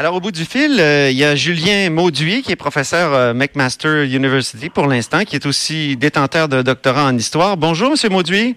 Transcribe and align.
Alors, 0.00 0.14
au 0.14 0.20
bout 0.20 0.32
du 0.32 0.46
fil, 0.46 0.80
euh, 0.80 1.10
il 1.10 1.18
y 1.18 1.24
a 1.24 1.36
Julien 1.36 1.90
Mauduit, 1.90 2.40
qui 2.40 2.52
est 2.52 2.56
professeur 2.56 3.12
euh, 3.12 3.34
McMaster 3.34 4.06
University 4.06 4.70
pour 4.70 4.86
l'instant, 4.86 5.24
qui 5.24 5.36
est 5.36 5.44
aussi 5.44 5.94
détenteur 5.94 6.48
d'un 6.48 6.62
doctorat 6.62 7.04
en 7.04 7.14
histoire. 7.14 7.58
Bonjour, 7.58 7.90
Monsieur 7.90 8.08
Mauduit. 8.08 8.56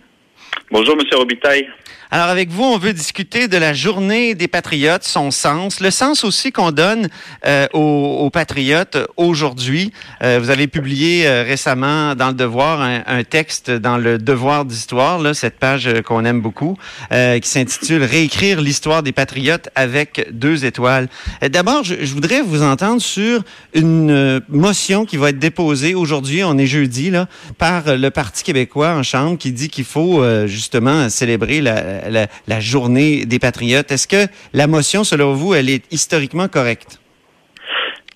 Bonjour, 0.71 0.95
Monsieur 0.95 1.17
Robitaille. 1.17 1.67
Alors 2.15 2.27
avec 2.27 2.51
vous, 2.51 2.61
on 2.61 2.77
veut 2.77 2.93
discuter 2.93 3.47
de 3.47 3.57
la 3.57 3.73
journée 3.73 4.35
des 4.35 4.47
patriotes, 4.47 5.03
son 5.03 5.31
sens, 5.31 5.79
le 5.79 5.89
sens 5.89 6.23
aussi 6.23 6.51
qu'on 6.51 6.69
donne 6.69 7.09
euh, 7.47 7.65
aux, 7.73 8.29
patriotes 8.29 8.99
aujourd'hui. 9.17 9.91
Euh, 10.21 10.37
vous 10.39 10.51
avez 10.51 10.67
publié 10.67 11.25
euh, 11.25 11.41
récemment 11.41 12.13
dans 12.13 12.27
le 12.27 12.35
Devoir 12.35 12.81
un, 12.81 13.23
texte 13.23 13.71
dans 13.71 13.97
le 13.97 14.19
Devoir 14.19 14.65
d'histoire, 14.65 15.35
cette 15.35 15.57
page 15.57 15.89
qu'on 16.05 16.23
aime 16.23 16.39
beaucoup, 16.39 16.77
qui 17.09 17.49
s'intitule 17.49 18.03
Réécrire 18.03 18.61
l'histoire 18.61 19.01
des 19.01 19.11
patriotes 19.11 19.69
avec 19.73 20.27
deux 20.31 20.65
étoiles. 20.65 21.07
D'abord, 21.41 21.83
je, 21.83 21.95
je, 21.99 22.13
voudrais 22.13 22.43
vous 22.43 22.61
entendre 22.61 23.01
sur 23.01 23.41
une 23.73 24.39
motion 24.49 25.05
qui 25.05 25.17
va 25.17 25.29
être 25.29 25.39
déposée 25.39 25.95
aujourd'hui, 25.95 26.43
on 26.43 26.59
est 26.59 26.67
jeudi, 26.67 27.09
là, 27.09 27.27
par 27.57 27.95
le 27.95 28.09
Parti 28.11 28.43
québécois 28.43 28.93
en 28.93 29.01
Chambre, 29.01 29.39
qui 29.39 29.51
dit 29.51 29.69
qu'il 29.69 29.85
faut 29.85 30.23
justement 30.45 31.09
célébrer 31.09 31.61
la 31.61 32.02
la, 32.09 32.59
journée 32.59 33.25
des 33.25 33.39
patriotes. 33.39 33.91
Est-ce 33.91 34.07
que 34.07 34.31
la 34.53 34.67
motion, 34.67 35.03
selon 35.03 35.33
vous, 35.33 35.53
elle 35.53 35.69
est 35.69 35.91
historiquement 35.91 36.47
correcte? 36.47 36.99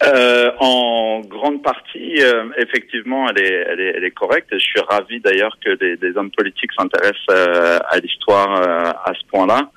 Euh, 0.04 0.52
en 0.60 1.22
grande 1.22 1.64
partie, 1.64 2.22
euh, 2.22 2.44
effectivement, 2.58 3.28
elle 3.30 3.44
est, 3.44 3.66
elle, 3.96 4.04
est, 4.04 4.12
correcte. 4.12 4.50
Je 4.52 4.60
suis 4.60 4.80
ravi 4.80 5.20
d'ailleurs 5.20 5.58
que 5.64 5.74
des, 5.76 6.18
hommes 6.18 6.30
politiques 6.30 6.72
s'intéressent 6.78 7.26
euh, 7.32 7.80
à 7.90 7.98
l'histoire 7.98 8.62
à 8.62 9.14
ce 9.14 9.26
point-là. 9.32 9.72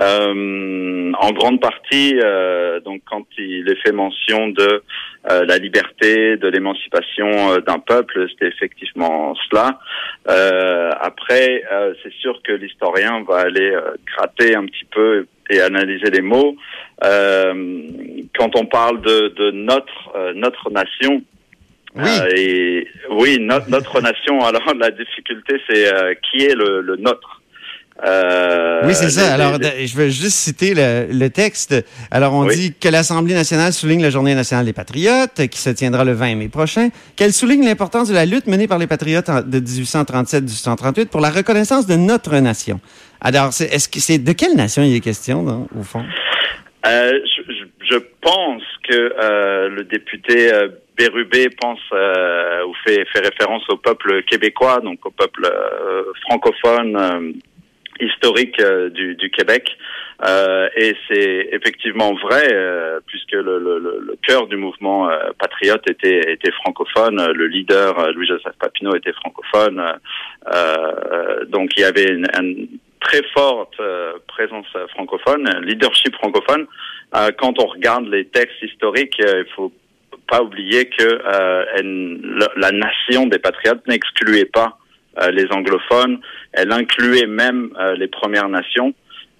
Euh, 0.00 1.12
en 1.18 1.32
grande 1.32 1.60
partie, 1.60 2.20
euh, 2.22 2.78
donc 2.80 3.02
quand 3.04 3.26
il 3.36 3.68
est 3.68 3.82
fait 3.82 3.90
mention 3.90 4.48
de 4.48 4.82
euh, 5.28 5.44
la 5.44 5.58
liberté, 5.58 6.36
de 6.36 6.46
l'émancipation 6.46 7.58
d'un 7.66 7.80
peuple, 7.80 8.28
c'était 8.30 8.46
effectivement 8.46 9.34
cela. 9.48 9.80
après, 11.00 11.64
c'est 12.02 12.12
sûr 12.14 12.40
que 12.44 12.52
l'historien 12.52 13.24
va 13.26 13.38
aller 13.38 13.76
gratter 14.06 14.54
un 14.54 14.66
petit 14.66 14.84
peu 14.84 15.26
et 15.50 15.60
analyser 15.60 16.10
les 16.10 16.22
mots. 16.22 16.54
quand 17.02 18.54
on 18.54 18.66
parle 18.66 19.00
de, 19.00 19.28
de 19.28 19.50
notre 19.50 20.32
notre 20.34 20.70
nation, 20.70 21.22
oui, 21.96 22.10
et, 22.36 22.88
oui 23.10 23.38
notre, 23.40 23.68
notre 23.70 24.00
nation. 24.00 24.38
Alors 24.44 24.72
la 24.78 24.90
difficulté, 24.90 25.60
c'est 25.68 25.84
qui 26.30 26.44
est 26.44 26.54
le, 26.54 26.82
le 26.82 26.96
nôtre? 26.96 27.37
Euh, 28.04 28.82
oui, 28.84 28.94
c'est 28.94 29.10
ça. 29.10 29.34
Alors, 29.34 29.58
je 29.60 29.96
veux 29.96 30.08
juste 30.08 30.36
citer 30.36 30.74
le, 30.74 31.28
texte. 31.28 31.74
Alors, 32.10 32.32
on 32.32 32.46
dit 32.46 32.74
que 32.74 32.88
l'Assemblée 32.88 33.34
nationale 33.34 33.72
souligne 33.72 34.02
la 34.02 34.10
Journée 34.10 34.34
nationale 34.34 34.66
des 34.66 34.72
patriotes, 34.72 35.48
qui 35.48 35.58
se 35.58 35.70
tiendra 35.70 36.04
le 36.04 36.12
20 36.12 36.36
mai 36.36 36.48
prochain, 36.48 36.90
qu'elle 37.16 37.32
souligne 37.32 37.64
l'importance 37.64 38.08
de 38.08 38.14
la 38.14 38.24
lutte 38.24 38.46
menée 38.46 38.68
par 38.68 38.78
les 38.78 38.86
patriotes 38.86 39.30
de 39.46 39.60
1837-1838 39.60 41.06
pour 41.06 41.20
la 41.20 41.30
reconnaissance 41.30 41.86
de 41.86 41.96
notre 41.96 42.36
nation. 42.36 42.80
Alors, 43.20 43.48
est-ce 43.48 43.88
que 43.88 43.98
c'est 43.98 44.18
de 44.18 44.32
quelle 44.32 44.54
nation 44.54 44.82
il 44.82 44.94
est 44.94 45.00
question, 45.00 45.66
au 45.76 45.82
fond? 45.82 46.04
Euh, 46.86 47.18
je, 47.90 47.96
pense 48.20 48.62
que 48.88 49.12
euh, 49.20 49.68
le 49.68 49.84
député 49.84 50.52
euh, 50.52 50.68
Bérubé 50.96 51.48
pense 51.60 51.80
ou 51.90 52.74
fait, 52.84 53.04
fait 53.12 53.20
référence 53.20 53.68
au 53.68 53.76
peuple 53.76 54.22
québécois, 54.24 54.80
donc 54.82 55.04
au 55.04 55.10
peuple 55.10 55.48
francophone 56.22 57.32
historique 58.00 58.60
euh, 58.60 58.90
du, 58.90 59.14
du, 59.14 59.30
Québec. 59.30 59.76
Euh, 60.26 60.68
et 60.76 60.96
c'est 61.08 61.48
effectivement 61.52 62.12
vrai, 62.14 62.48
euh, 62.52 63.00
puisque 63.06 63.32
le, 63.32 63.58
le, 63.58 63.78
le, 63.78 64.18
cœur 64.26 64.48
du 64.48 64.56
mouvement 64.56 65.08
euh, 65.08 65.16
patriote 65.38 65.88
était, 65.88 66.32
était 66.32 66.50
francophone, 66.52 67.24
le 67.32 67.46
leader 67.46 68.12
Louis-Joseph 68.12 68.56
Papineau 68.58 68.94
était 68.96 69.12
francophone, 69.12 69.80
donc 71.48 71.70
il 71.76 71.82
y 71.82 71.84
avait 71.84 72.10
une, 72.10 72.26
une 72.36 72.68
très 73.00 73.22
forte 73.32 73.80
présence 74.26 74.66
francophone, 74.94 75.48
leadership 75.62 76.14
francophone. 76.16 76.66
quand 77.38 77.60
on 77.60 77.66
regarde 77.66 78.08
les 78.08 78.26
textes 78.26 78.60
historiques, 78.62 79.14
il 79.18 79.46
faut 79.54 79.72
pas 80.26 80.42
oublier 80.42 80.88
que 80.88 81.20
la 82.56 82.72
nation 82.72 83.26
des 83.26 83.38
patriotes 83.38 83.86
n'excluait 83.86 84.46
pas 84.46 84.78
euh, 84.78 84.87
les 85.32 85.46
anglophones. 85.50 86.20
Elle 86.52 86.72
incluait 86.72 87.26
même 87.26 87.70
euh, 87.78 87.94
les 87.94 88.08
Premières 88.08 88.48
Nations. 88.48 88.94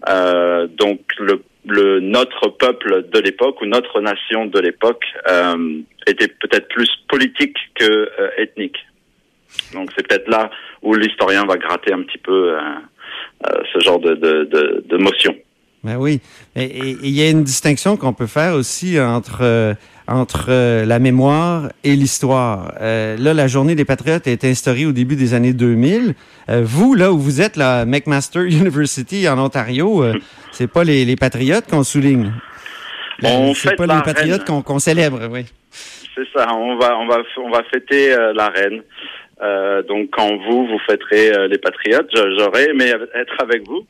Euh, 0.09 0.67
donc 0.67 1.01
le, 1.19 1.43
le, 1.67 2.01
notre 2.01 2.49
peuple 2.49 3.09
de 3.13 3.19
l'époque 3.19 3.61
ou 3.61 3.67
notre 3.67 4.01
nation 4.01 4.47
de 4.47 4.61
l'époque 4.61 5.05
était 6.07 6.29
peut-être 6.29 6.69
plus 6.69 6.91
politique 7.09 7.57
que 7.75 8.09
ethnique. 8.37 8.79
Donc 9.75 9.91
c'est 9.95 10.07
peut-être 10.07 10.29
là 10.29 10.51
où 10.83 10.95
l'historien 10.95 11.45
va 11.45 11.57
gratter 11.57 11.93
un 11.93 12.03
petit 12.03 12.19
peu 12.19 12.57
ce 13.73 13.79
genre 13.81 13.99
de, 13.99 14.15
de, 14.15 14.45
de, 14.45 14.85
de 14.87 14.97
motion. 14.97 15.35
Ben 15.89 15.97
oui. 15.97 16.21
Et 16.55 16.97
il 17.03 17.11
y 17.11 17.23
a 17.23 17.31
une 17.31 17.45
distinction 17.45 17.97
qu'on 17.97 18.13
peut 18.13 18.27
faire 18.27 18.55
aussi 18.55 19.01
entre 19.01 19.77
entre 20.09 20.47
euh, 20.49 20.87
la 20.87 20.99
mémoire 20.99 21.69
et 21.85 21.95
l'histoire. 21.95 22.73
Euh, 22.81 23.17
là, 23.19 23.35
la 23.35 23.47
journée 23.47 23.75
des 23.75 23.85
patriotes 23.85 24.27
a 24.27 24.31
été 24.31 24.49
instaurée 24.49 24.87
au 24.87 24.93
début 24.93 25.17
des 25.17 25.35
années 25.35 25.53
2000. 25.53 26.15
Euh, 26.49 26.63
vous, 26.65 26.95
là 26.95 27.13
où 27.13 27.19
vous 27.19 27.43
êtes, 27.43 27.57
la 27.57 27.85
McMaster 27.85 28.41
University 28.47 29.29
en 29.29 29.39
Ontario, 29.39 30.03
euh, 30.03 30.15
c'est 30.51 30.67
pas 30.67 30.83
les, 30.83 31.05
les 31.05 31.17
patriotes 31.17 31.67
qu'on 31.69 31.85
souligne. 31.85 32.33
C'est 33.55 33.77
pas 33.77 33.87
les 33.87 34.03
patriotes 34.03 34.45
qu'on 34.45 34.79
célèbre, 34.79 35.29
oui. 35.31 35.45
C'est 36.15 36.27
ça. 36.35 36.47
On 36.55 36.77
va 36.79 36.99
on 36.99 37.07
va 37.07 37.19
on 37.37 37.51
va 37.51 37.63
fêter 37.65 38.15
la 38.35 38.49
reine. 38.49 38.83
donc 39.89 40.11
quand 40.13 40.37
vous 40.49 40.67
vous 40.67 40.79
fêterez 40.89 41.49
les 41.49 41.59
patriotes, 41.59 42.11
j'aurais 42.39 42.71
aimé 42.71 42.93
être 43.15 43.35
avec 43.43 43.67
vous. 43.67 43.85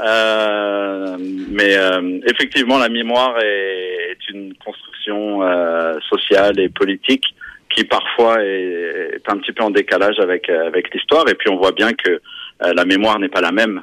Euh, 0.00 1.16
mais 1.18 1.76
euh, 1.76 2.20
effectivement, 2.26 2.78
la 2.78 2.88
mémoire 2.88 3.36
est, 3.42 4.12
est 4.12 4.28
une 4.30 4.54
construction 4.54 5.42
euh, 5.42 5.98
sociale 6.08 6.60
et 6.60 6.68
politique 6.68 7.24
qui 7.74 7.84
parfois 7.84 8.42
est, 8.42 9.16
est, 9.16 9.30
un 9.30 9.38
petit 9.38 9.52
peu 9.52 9.64
en 9.64 9.70
décalage 9.70 10.18
avec 10.20 10.48
avec 10.48 10.94
l'histoire. 10.94 11.28
Et 11.28 11.34
puis 11.34 11.50
on 11.50 11.56
voit 11.56 11.72
bien 11.72 11.92
que 11.92 12.20
la 12.60 12.84
mémoire 12.84 13.20
n'est 13.20 13.28
pas 13.28 13.40
la 13.40 13.52
même 13.52 13.82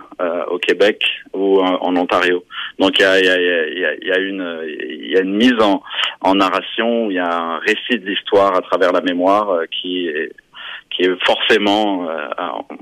au 0.49 0.57
Québec 0.57 1.01
ou 1.33 1.61
en, 1.61 1.95
Ontario. 1.95 2.43
Donc 2.77 2.99
il 2.99 3.03
y 3.03 3.05
a, 3.05 3.21
y, 3.21 3.29
a, 3.29 3.37
y, 3.39 3.85
a, 3.85 3.95
y 3.95 4.11
a, 4.11 4.19
une 4.19 4.59
il 4.67 5.11
y 5.11 5.17
a 5.17 5.21
une 5.21 5.35
mise 5.35 5.55
en, 5.61 5.81
en 6.19 6.35
narration, 6.35 7.09
il 7.09 7.15
y 7.15 7.19
a 7.19 7.33
un 7.33 7.59
récit 7.59 7.99
de 7.99 8.05
l'histoire 8.05 8.53
à 8.53 8.61
travers 8.61 8.91
la 8.91 8.99
mémoire 8.99 9.61
qui 9.71 10.07
est 10.07 10.33
qui 10.89 11.03
est 11.03 11.25
forcément 11.25 12.09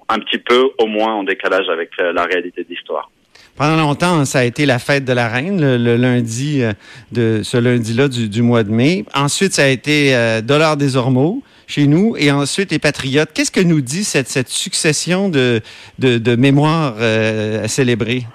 un 0.09 0.19
petit 0.19 0.39
peu 0.39 0.71
au 0.79 0.87
moins 0.87 1.13
en 1.13 1.23
décalage 1.23 1.69
avec 1.69 1.91
la 1.99 2.23
réalité 2.23 2.63
de 2.63 2.69
l'histoire. 2.69 3.09
Pendant 3.55 3.75
longtemps, 3.75 4.25
ça 4.25 4.39
a 4.39 4.43
été 4.43 4.65
la 4.65 4.79
fête 4.79 5.05
de 5.05 5.13
la 5.13 5.27
reine, 5.27 5.61
le, 5.61 5.95
lundi 5.95 6.63
euh, 6.63 6.73
de 7.11 7.41
ce 7.43 7.57
lundi-là 7.57 8.07
du, 8.07 8.41
mois 8.41 8.63
de 8.63 8.71
mai. 8.71 9.05
Ensuite, 9.13 9.53
ça 9.53 9.63
a 9.63 9.67
été 9.67 10.15
euh, 10.15 10.41
Dollar 10.41 10.75
des 10.75 10.95
Ormeaux 10.95 11.43
chez 11.67 11.85
nous, 11.85 12.15
et 12.17 12.31
ensuite 12.31 12.71
les 12.71 12.79
Patriotes. 12.79 13.29
Qu'est-ce 13.33 13.51
que 13.51 13.61
nous 13.61 13.81
dit 13.81 14.03
cette, 14.03 14.27
cette 14.27 14.49
succession 14.49 15.29
de, 15.29 15.61
de, 15.99 16.17
de 16.17 16.35
mémoires 16.35 16.95
euh, 16.99 17.63
à 17.63 17.67
célébrer? 17.67 18.25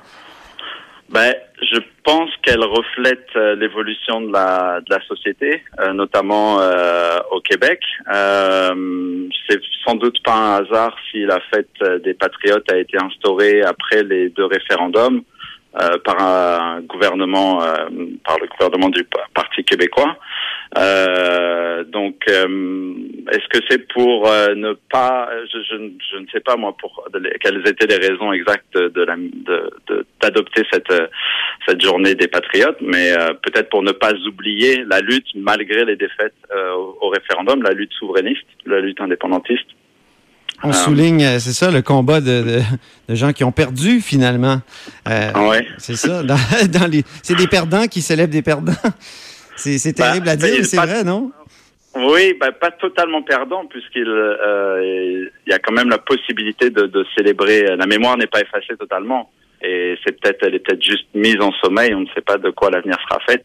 Ben, 1.11 1.35
je 1.61 1.81
pense 2.05 2.31
qu'elle 2.43 2.65
reflète 2.65 3.29
euh, 3.37 3.55
l'évolution 3.57 4.21
de 4.21 4.33
la, 4.33 4.81
de 4.81 4.95
la 4.95 5.01
société, 5.07 5.63
euh, 5.81 5.93
notamment 5.93 6.61
euh, 6.61 7.19
au 7.33 7.41
Québec. 7.41 7.81
c'est 8.07 9.61
sans 9.87 9.95
doute 9.95 10.23
pas 10.23 10.35
un 10.35 10.63
hasard 10.63 10.97
si 11.11 11.21
la 11.25 11.41
fête 11.51 12.03
des 12.05 12.15
patriotes 12.15 12.71
a 12.71 12.77
été 12.77 12.97
instaurée 13.03 13.63
après 13.63 14.03
les 14.03 14.29
deux 14.31 14.45
référendums 14.45 15.23
par 16.05 16.21
un 16.21 16.81
gouvernement, 16.81 17.59
par 18.25 18.39
le 18.41 18.49
gouvernement 18.49 18.89
du 18.89 19.07
Parti 19.33 19.65
québécois. 19.65 20.17
Euh, 20.77 21.85
donc, 21.85 22.17
euh, 22.29 22.95
est-ce 23.33 23.49
que 23.49 23.65
c'est 23.69 23.87
pour 23.89 24.29
euh, 24.29 24.55
ne 24.55 24.73
pas, 24.91 25.29
je, 25.53 25.59
je, 25.59 25.77
je, 26.13 26.19
ne 26.19 26.27
sais 26.33 26.41
pas 26.41 26.57
moi, 26.57 26.77
pour 26.79 27.07
quelles 27.41 27.67
étaient 27.67 27.87
les 27.87 28.09
raisons 28.09 28.33
exactes 28.33 28.75
de 28.75 29.07
d'adopter 30.21 30.63
cette 30.73 30.93
cette 31.67 31.83
journée 31.83 32.15
des 32.15 32.29
patriotes, 32.29 32.79
mais 32.81 33.13
peut-être 33.43 33.69
pour 33.69 33.83
ne 33.83 33.93
pas 33.93 34.13
oublier 34.27 34.85
la 34.85 35.01
lutte 35.01 35.27
malgré 35.35 35.85
les 35.85 35.97
défaites 35.97 36.35
au, 37.01 37.09
référendum, 37.09 37.63
la 37.63 37.73
lutte 37.73 37.93
souverainiste, 37.93 38.47
la 38.67 38.81
lutte 38.81 39.01
indépendantiste. 39.01 39.67
On 40.63 40.73
souligne, 40.73 41.39
c'est 41.39 41.53
ça, 41.53 41.71
le 41.71 41.83
combat 41.83 42.21
de, 42.21 42.61
de, 43.09 43.15
gens 43.15 43.33
qui 43.33 43.45
ont 43.45 43.53
perdu 43.53 44.01
finalement. 44.01 44.61
ouais. 45.07 45.67
C'est 45.79 45.97
ça. 45.97 46.23
Dans, 46.23 46.37
dans 46.69 46.87
les, 46.91 47.05
c'est 47.23 47.37
des 47.37 47.47
perdants 47.47 47.87
qui 47.87 48.03
célèbrent 48.03 48.33
des 48.33 48.43
perdants. 48.43 48.73
C'est 49.59 49.99
bah, 49.99 50.05
terrible 50.05 50.29
à 50.29 50.37
dire, 50.37 50.55
mais 50.59 50.65
c'est 50.65 50.77
vrai, 50.77 51.05
non? 51.05 51.33
Oui, 51.99 52.35
bah, 52.39 52.53
pas 52.53 52.71
totalement 52.71 53.23
perdant, 53.23 53.67
puisqu'il 53.67 54.09
euh, 54.09 55.29
y 55.47 55.53
a 55.53 55.59
quand 55.59 55.73
même 55.73 55.89
la 55.89 55.99
possibilité 55.99 56.71
de, 56.71 56.87
de 56.87 57.05
célébrer. 57.17 57.63
La 57.77 57.87
mémoire 57.87 58.17
n'est 58.17 58.27
pas 58.27 58.41
effacée 58.41 58.77
totalement. 58.79 59.31
Et 59.61 59.97
c'est 60.05 60.21
peut-être, 60.21 60.45
elle 60.47 60.55
est 60.55 60.61
peut-être 60.61 60.83
juste 60.83 61.09
mise 61.15 61.41
en 61.41 61.51
sommeil. 61.65 61.93
On 61.93 62.03
ne 62.03 62.07
sait 62.15 62.21
pas 62.21 62.39
de 62.39 62.51
quoi 62.51 62.71
l'avenir 62.71 62.97
sera 63.09 63.19
fait. 63.29 63.45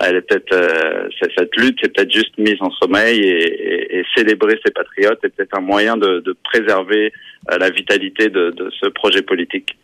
elle 0.00 0.16
est 0.16 0.22
peut-être 0.22 1.08
cette 1.36 1.56
lutte 1.56 1.78
est 1.84 1.94
peut-être 1.94 2.12
juste 2.12 2.36
mise 2.36 2.60
en 2.60 2.70
sommeil 2.72 3.20
et, 3.20 3.98
et, 3.98 4.04
célébrer 4.16 4.58
ces 4.64 4.72
patriotes 4.72 5.20
est 5.22 5.28
peut-être 5.28 5.56
un 5.56 5.60
moyen 5.60 5.96
de, 5.96 6.18
de 6.18 6.36
préserver 6.42 7.12
la 7.48 7.70
vitalité 7.70 8.28
de, 8.28 8.50
de 8.50 8.70
ce 8.70 8.88
projet 8.88 9.22
politique. 9.22 9.76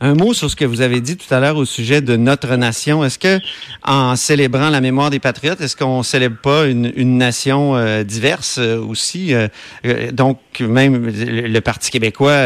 Un 0.00 0.14
mot 0.14 0.32
sur 0.32 0.48
ce 0.48 0.56
que 0.56 0.64
vous 0.64 0.80
avez 0.80 1.00
dit 1.00 1.16
tout 1.16 1.32
à 1.32 1.40
l'heure 1.40 1.56
au 1.56 1.64
sujet 1.64 2.00
de 2.00 2.16
notre 2.16 2.56
nation. 2.56 3.04
Est-ce 3.04 3.18
que, 3.18 3.38
en 3.84 4.16
célébrant 4.16 4.70
la 4.70 4.80
mémoire 4.80 5.10
des 5.10 5.18
patriotes, 5.18 5.60
est-ce 5.60 5.76
qu'on 5.76 6.02
célèbre 6.02 6.36
pas 6.42 6.66
une, 6.66 6.92
une 6.96 7.18
nation 7.18 7.76
euh, 7.76 8.02
diverse 8.02 8.58
euh, 8.58 8.78
aussi? 8.78 9.34
Euh, 9.34 9.48
Donc, 10.12 10.38
même 10.60 11.06
le 11.06 11.60
Parti 11.60 11.90
québécois 11.90 12.38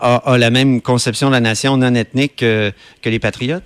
a, 0.00 0.32
a, 0.32 0.38
la 0.38 0.50
même 0.50 0.80
conception 0.80 1.28
de 1.28 1.32
la 1.32 1.40
nation 1.40 1.76
non 1.76 1.94
ethnique 1.94 2.36
que, 2.36 2.70
que 3.02 3.08
les 3.08 3.18
patriotes? 3.18 3.64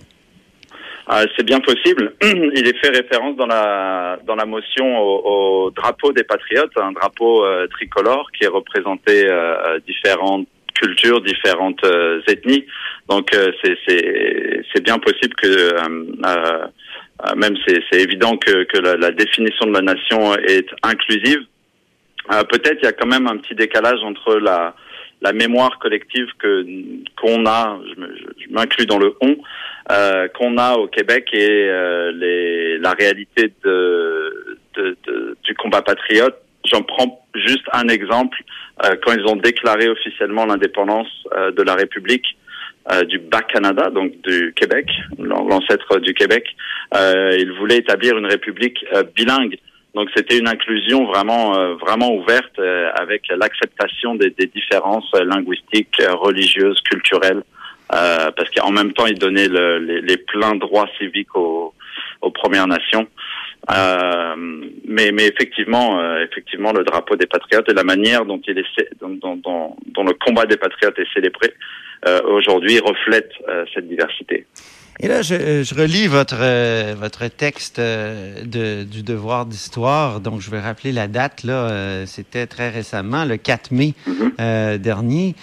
Ah, 1.07 1.25
c'est 1.37 1.45
bien 1.45 1.61
possible. 1.61 2.15
Il 2.23 2.67
est 2.67 2.79
fait 2.79 2.91
référence 2.91 3.37
dans 3.37 3.47
la 3.47 4.19
dans 4.25 4.37
la 4.37 4.47
motion 4.47 4.99
au, 4.99 5.67
au 5.67 5.71
drapeau 5.71 6.13
des 6.13 6.23
patriotes, 6.25 6.71
un 6.77 6.93
drapeau 6.93 7.45
tricolore 7.71 8.31
qui 8.33 8.45
est 8.45 8.49
représenté 8.49 9.29
différentes 9.87 10.47
cultures, 10.75 11.21
différentes 11.21 11.85
ethnies. 12.29 12.67
Donc 13.09 13.35
euh, 13.35 13.53
c'est 13.63 14.83
bien 14.83 14.99
possible 14.99 15.35
que 15.35 15.47
euh, 15.47 16.05
euh, 16.27 17.35
même 17.37 17.55
c'est 17.67 18.01
évident 18.01 18.37
que, 18.37 18.65
que 18.65 18.79
la, 18.79 19.11
définition 19.11 19.67
de 19.67 19.73
la 19.73 19.83
nation 19.83 20.35
est 20.37 20.69
inclusive. 20.83 21.41
Peut-être 22.29 22.79
il 22.81 22.85
y 22.85 22.89
a 22.89 22.93
quand 22.93 23.07
même 23.07 23.27
un 23.27 23.37
petit 23.37 23.55
décalage 23.55 24.01
entre 24.03 24.37
la, 24.37 24.75
la 25.21 25.33
mémoire 25.33 25.79
collective 25.79 26.27
que 26.39 26.65
qu'on 27.21 27.47
a, 27.47 27.81
je 27.87 28.53
m'inclus 28.53 28.87
dans 28.87 28.99
le 28.99 29.15
on, 29.21 29.37
euh, 29.91 30.29
qu'on 30.29 30.57
a 30.57 30.75
au 30.75 30.87
Québec 30.87 31.29
et 31.33 31.71
les, 32.15 32.79
la 32.79 32.93
réalité 32.93 33.53
de, 33.65 34.59
de, 34.75 34.97
de, 35.07 35.37
du 35.43 35.55
combat 35.55 35.83
patriote. 35.83 36.37
J'en 36.65 36.83
prends 36.83 37.27
juste 37.35 37.65
un 37.73 37.89
exemple. 37.89 38.39
quand 39.05 39.13
ils 39.13 39.27
ont 39.27 39.37
déclaré 39.37 39.89
officiellement 39.89 40.47
l'indépendance 40.47 41.09
de 41.35 41.63
la 41.63 41.75
République, 41.75 42.25
euh, 42.91 43.05
du 43.05 43.21
Bas-Canada, 43.21 43.91
donc 43.91 44.13
du 44.23 44.53
Québec, 44.57 44.91
l'ancêtre 45.17 46.01
du 46.01 46.15
Québec. 46.15 46.45
Euh, 46.97 47.37
il 47.39 47.53
voulait 47.53 47.77
établir 47.77 48.19
une 48.19 48.27
république 48.27 48.85
euh, 48.93 49.05
bilingue. 49.05 49.57
Donc 49.95 50.09
c'était 50.17 50.37
une 50.37 50.49
inclusion 50.49 51.05
vraiment 51.05 51.57
euh, 51.57 51.75
vraiment 51.75 52.13
ouverte 52.13 52.59
avec 52.97 53.29
l'acceptation 53.29 54.17
des, 54.17 54.31
des, 54.31 54.47
différences 54.47 55.13
linguistiques, 55.13 56.03
religieuses, 56.09 56.81
culturelles, 56.81 57.43
parce 57.89 58.51
qu'en 58.57 58.73
même 58.73 58.93
temps 58.95 59.07
il 59.07 59.19
donnait 59.19 59.49
le, 59.49 59.79
les, 59.79 60.01
les, 60.01 60.17
pleins 60.17 60.57
droits 60.57 60.89
civiques 60.99 61.37
aux, 61.37 61.73
aux 62.21 62.31
Premières 62.31 62.67
Nations. 62.67 63.07
Mais, 63.69 65.13
mais 65.13 65.27
effectivement, 65.27 66.17
effectivement, 66.19 66.73
le 66.73 66.85
drapeau 66.85 67.17
des 67.17 67.27
patriotes 67.27 67.69
et 67.69 67.75
la 67.75 67.85
manière 67.85 68.25
dont 68.25 68.41
il 68.47 68.59
est, 68.59 68.65
dont, 69.01 69.37
dont, 69.37 69.77
dont 69.87 70.05
le 70.05 70.15
combat 70.15 70.47
des 70.47 70.57
patriotes 70.57 70.99
est 70.99 71.13
célébré, 71.15 71.55
euh, 72.07 72.21
aujourd'hui 72.25 72.81
reflète 72.81 73.31
euh, 73.49 73.65
cette 73.73 73.89
diversité. 73.89 74.47
Et 75.01 75.09
là, 75.09 75.23
je, 75.23 75.35
euh, 75.35 75.65
je 75.65 75.75
relis 75.75 76.07
votre 76.07 76.37
euh, 76.41 76.95
votre 76.99 77.27
texte 77.27 77.79
euh, 77.79 78.45
de, 78.45 78.85
du 78.85 79.03
devoir 79.03 79.47
d'histoire. 79.47 80.21
Donc, 80.21 80.41
je 80.41 80.51
vais 80.51 80.61
rappeler 80.61 80.93
la 80.93 81.09
date. 81.09 81.45
Là, 81.45 82.07
c'était 82.07 82.47
très 82.47 82.69
récemment, 82.69 83.25
le 83.25 83.37
4 83.37 83.71
mai 83.73 83.95
mm-hmm. 84.07 84.79
dernier. 84.79 85.35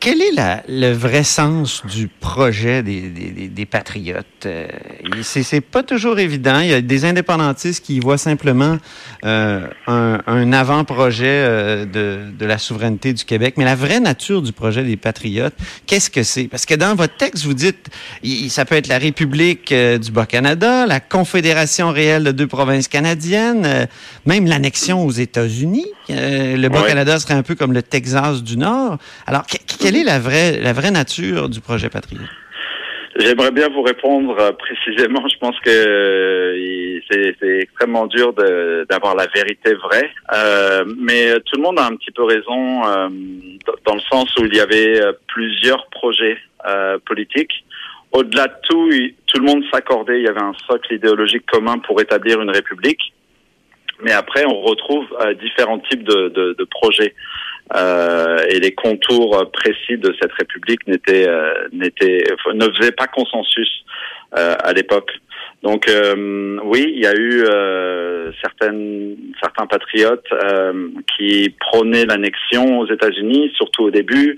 quel 0.00 0.20
est 0.20 0.32
la, 0.32 0.62
le 0.68 0.92
vrai 0.92 1.24
sens 1.24 1.82
du 1.86 2.08
projet 2.08 2.82
des, 2.82 3.08
des, 3.08 3.48
des 3.48 3.66
patriotes? 3.66 4.46
C'est 5.22 5.60
pas 5.60 5.82
toujours 5.82 6.18
évident. 6.18 6.60
Il 6.60 6.68
y 6.68 6.74
a 6.74 6.80
des 6.80 7.04
indépendantistes 7.04 7.84
qui 7.84 8.00
voient 8.00 8.18
simplement 8.18 8.78
un, 9.22 9.70
un 9.86 10.52
avant-projet 10.52 11.86
de, 11.86 12.20
de 12.38 12.46
la 12.46 12.58
souveraineté 12.58 13.12
du 13.12 13.24
Québec. 13.24 13.54
Mais 13.56 13.64
la 13.64 13.76
vraie 13.76 14.00
nature 14.00 14.42
du 14.42 14.52
projet 14.52 14.84
des 14.84 14.96
patriotes, 14.96 15.54
qu'est-ce 15.86 16.10
que 16.10 16.22
c'est? 16.22 16.44
Parce 16.44 16.66
que 16.66 16.74
dans 16.74 16.94
votre 16.94 17.16
texte, 17.16 17.44
vous 17.44 17.54
dites 17.54 17.90
ça 18.48 18.64
peut 18.64 18.76
être 18.76 18.88
la 18.88 18.98
République 18.98 19.72
euh, 19.72 19.98
du 19.98 20.10
Bas-Canada, 20.10 20.86
la 20.86 21.00
Confédération 21.00 21.90
réelle 21.90 22.24
de 22.24 22.32
deux 22.32 22.46
provinces 22.46 22.88
canadiennes, 22.88 23.64
euh, 23.66 23.86
même 24.26 24.46
l'annexion 24.46 25.04
aux 25.04 25.10
États-Unis. 25.10 25.86
Euh, 26.10 26.56
le 26.56 26.68
Bas-Canada 26.68 27.18
serait 27.18 27.34
un 27.34 27.42
peu 27.42 27.54
comme 27.54 27.72
le 27.72 27.82
Texas 27.82 28.42
du 28.42 28.56
Nord. 28.56 28.98
Alors, 29.26 29.42
quelle 29.80 29.96
est 29.96 30.04
la 30.04 30.18
vraie, 30.18 30.60
la 30.60 30.72
vraie 30.72 30.90
nature 30.90 31.48
du 31.48 31.60
projet 31.60 31.88
Patriot? 31.88 32.22
J'aimerais 33.16 33.52
bien 33.52 33.68
vous 33.68 33.82
répondre 33.82 34.34
précisément. 34.56 35.22
Je 35.28 35.38
pense 35.38 35.58
que 35.60 37.00
c'est 37.08 37.58
extrêmement 37.60 38.06
dur 38.06 38.32
d'avoir 38.32 39.14
la 39.14 39.26
vérité 39.32 39.74
vraie, 39.74 40.10
mais 40.98 41.34
tout 41.46 41.56
le 41.56 41.62
monde 41.62 41.78
a 41.78 41.86
un 41.86 41.94
petit 41.94 42.10
peu 42.10 42.24
raison 42.24 42.82
dans 42.82 43.94
le 43.94 44.00
sens 44.10 44.36
où 44.36 44.46
il 44.46 44.56
y 44.56 44.60
avait 44.60 45.00
plusieurs 45.28 45.86
projets 45.90 46.38
politiques 47.06 47.64
au-delà 48.14 48.46
de 48.46 48.54
tout, 48.68 48.90
tout 49.26 49.38
le 49.40 49.46
monde 49.46 49.64
s'accordait, 49.72 50.18
il 50.20 50.24
y 50.24 50.28
avait 50.28 50.42
un 50.42 50.54
socle 50.66 50.94
idéologique 50.94 51.44
commun 51.46 51.78
pour 51.78 52.00
établir 52.00 52.40
une 52.40 52.50
république. 52.50 53.12
Mais 54.02 54.12
après, 54.12 54.44
on 54.44 54.60
retrouve 54.62 55.06
euh, 55.20 55.34
différents 55.34 55.78
types 55.78 56.02
de, 56.02 56.28
de, 56.28 56.56
de 56.58 56.64
projets. 56.64 57.14
Euh, 57.74 58.36
et 58.50 58.60
les 58.60 58.72
contours 58.72 59.50
précis 59.52 59.96
de 59.96 60.14
cette 60.20 60.32
république 60.32 60.86
n'étaient, 60.86 61.26
euh, 61.28 61.54
n'étaient, 61.72 62.24
ne 62.52 62.66
faisaient 62.74 62.92
pas 62.92 63.06
consensus 63.06 63.84
euh, 64.36 64.54
à 64.62 64.72
l'époque. 64.72 65.10
Donc 65.62 65.86
oui, 66.64 66.92
il 66.94 67.02
y 67.02 67.06
a 67.06 67.14
eu 67.14 67.42
certaines, 68.42 69.16
certains 69.40 69.66
patriotes 69.66 70.28
qui 71.16 71.54
prônaient 71.58 72.04
l'annexion 72.04 72.80
aux 72.80 72.86
États-Unis, 72.86 73.50
surtout 73.56 73.84
au 73.84 73.90
début. 73.90 74.36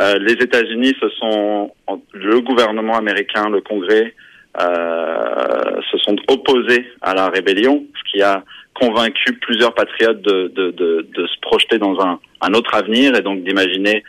Euh, 0.00 0.18
les 0.18 0.32
États-Unis 0.32 0.94
se 1.00 1.08
sont, 1.10 1.72
le 2.12 2.40
gouvernement 2.40 2.96
américain, 2.96 3.50
le 3.50 3.60
Congrès, 3.60 4.14
euh, 4.60 5.80
se 5.90 5.98
sont 5.98 6.16
opposés 6.28 6.86
à 7.00 7.14
la 7.14 7.28
rébellion, 7.28 7.84
ce 7.98 8.10
qui 8.10 8.22
a 8.22 8.44
convaincu 8.74 9.34
plusieurs 9.34 9.74
patriotes 9.74 10.20
de, 10.22 10.52
de, 10.54 10.70
de, 10.70 11.06
de 11.14 11.26
se 11.26 11.40
projeter 11.40 11.78
dans 11.78 11.98
un, 12.00 12.18
un, 12.40 12.54
autre 12.54 12.74
avenir 12.74 13.14
et 13.14 13.22
donc 13.22 13.42
d'imaginer 13.44 14.02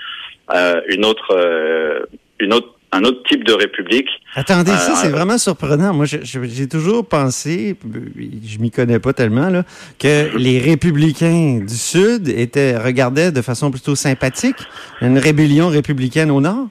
euh, 0.53 0.81
une 0.89 1.05
autre, 1.05 1.31
euh, 1.31 2.05
une 2.39 2.53
autre 2.53 2.72
un 2.93 3.03
autre 3.03 3.23
type 3.27 3.43
de 3.43 3.53
république. 3.53 4.07
Attendez, 4.35 4.71
ça, 4.71 4.95
c'est 4.95 5.07
euh, 5.07 5.11
vraiment 5.11 5.37
surprenant. 5.37 5.93
Moi, 5.93 6.05
j'ai 6.05 6.67
toujours 6.67 7.07
pensé, 7.07 7.75
je 7.83 8.59
m'y 8.59 8.71
connais 8.71 8.99
pas 8.99 9.13
tellement, 9.13 9.49
là, 9.49 9.63
que 9.99 10.35
les 10.37 10.59
républicains 10.59 11.59
du 11.67 11.75
Sud 11.75 12.29
étaient 12.29 12.77
regardés 12.77 13.31
de 13.31 13.41
façon 13.41 13.71
plutôt 13.71 13.95
sympathique, 13.95 14.57
une 15.01 15.17
rébellion 15.17 15.69
républicaine 15.69 16.31
au 16.31 16.41
Nord. 16.41 16.67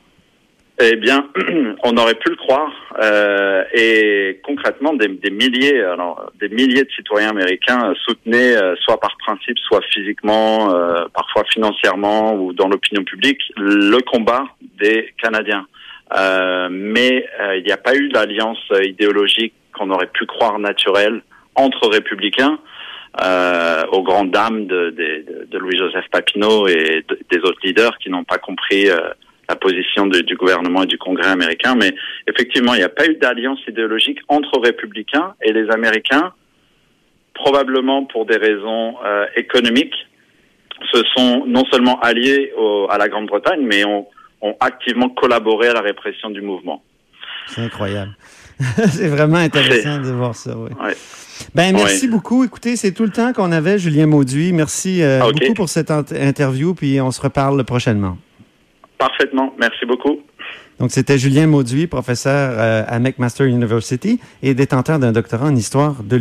Eh 0.80 0.96
bien, 0.96 1.28
on 1.84 1.96
aurait 1.96 2.14
pu 2.14 2.30
le 2.30 2.36
croire. 2.36 2.72
Euh, 3.00 3.62
et 3.72 4.40
concrètement, 4.42 4.94
des, 4.94 5.08
des, 5.08 5.30
milliers, 5.30 5.80
alors 5.82 6.32
des 6.40 6.48
milliers 6.48 6.82
de 6.82 6.90
citoyens 6.90 7.30
américains 7.30 7.92
soutenaient, 8.04 8.56
euh, 8.56 8.74
soit 8.80 8.98
par 8.98 9.16
principe, 9.18 9.58
soit 9.58 9.80
physiquement, 9.92 10.74
euh, 10.74 11.04
parfois 11.14 11.44
financièrement 11.52 12.34
ou 12.34 12.52
dans 12.52 12.68
l'opinion 12.68 13.04
publique, 13.04 13.40
le 13.56 13.98
combat 14.00 14.44
des 14.80 15.12
Canadiens. 15.22 15.66
Euh, 16.14 16.68
mais 16.70 17.26
euh, 17.40 17.56
il 17.56 17.64
n'y 17.64 17.72
a 17.72 17.76
pas 17.76 17.94
eu 17.94 18.08
d'alliance 18.08 18.62
idéologique 18.82 19.54
qu'on 19.72 19.90
aurait 19.90 20.10
pu 20.12 20.26
croire 20.26 20.58
naturelle 20.58 21.22
entre 21.54 21.88
républicains, 21.88 22.58
euh, 23.22 23.82
aux 23.92 24.02
grandes 24.02 24.30
dames 24.30 24.66
de, 24.66 24.90
de, 24.90 25.46
de 25.46 25.58
Louis-Joseph 25.58 26.06
Papineau 26.10 26.66
et 26.66 27.04
des 27.30 27.38
autres 27.38 27.60
leaders 27.62 27.96
qui 27.98 28.08
n'ont 28.10 28.24
pas 28.24 28.38
compris 28.38 28.88
euh, 28.88 29.10
la 29.48 29.56
position 29.56 30.06
de, 30.06 30.20
du 30.20 30.34
gouvernement 30.34 30.84
et 30.84 30.86
du 30.86 30.98
Congrès 30.98 31.28
américain. 31.28 31.74
Mais 31.74 31.94
effectivement, 32.26 32.74
il 32.74 32.78
n'y 32.78 32.84
a 32.84 32.88
pas 32.88 33.06
eu 33.06 33.16
d'alliance 33.16 33.60
idéologique 33.68 34.18
entre 34.28 34.58
républicains 34.60 35.34
et 35.42 35.52
les 35.52 35.70
Américains, 35.70 36.32
probablement 37.34 38.04
pour 38.04 38.24
des 38.24 38.36
raisons 38.36 38.96
euh, 39.04 39.26
économiques, 39.36 39.94
se 40.92 41.02
sont 41.14 41.44
non 41.46 41.64
seulement 41.70 42.00
alliés 42.00 42.52
au, 42.56 42.86
à 42.90 42.98
la 42.98 43.08
Grande-Bretagne, 43.08 43.60
mais 43.62 43.84
ont 43.84 44.06
ont 44.42 44.56
activement 44.60 45.08
collaboré 45.08 45.68
à 45.68 45.74
la 45.74 45.80
répression 45.80 46.30
du 46.30 46.42
mouvement. 46.42 46.82
C'est 47.46 47.62
incroyable. 47.62 48.16
c'est 48.90 49.08
vraiment 49.08 49.36
intéressant 49.36 49.98
de 49.98 50.10
voir 50.10 50.34
ça. 50.34 50.56
Oui. 50.56 50.70
Ouais. 50.82 50.94
Ben 51.54 51.74
merci 51.74 52.06
beaucoup. 52.06 52.44
Écoutez, 52.44 52.76
c'est 52.76 52.92
tout 52.92 53.02
le 53.04 53.10
temps 53.10 53.32
qu'on 53.32 53.50
avait, 53.50 53.78
Julien 53.78 54.06
Mauduit. 54.06 54.52
Merci 54.52 55.02
euh, 55.02 55.20
beaucoup 55.20 55.54
pour 55.54 55.68
cette 55.68 55.90
interview, 55.90 56.74
puis 56.74 57.00
on 57.00 57.10
se 57.10 57.20
reparle 57.20 57.64
prochainement. 57.64 58.16
Parfaitement. 58.98 59.52
Merci 59.58 59.84
beaucoup. 59.86 60.20
Donc, 60.78 60.90
c'était 60.90 61.18
Julien 61.18 61.46
Mauduit, 61.46 61.86
professeur 61.86 62.54
euh, 62.58 62.82
à 62.86 62.98
McMaster 62.98 63.46
University 63.46 64.20
et 64.42 64.54
détenteur 64.54 64.98
d'un 64.98 65.12
doctorat 65.12 65.46
en 65.46 65.54
histoire 65.56 66.02
de 66.02 66.18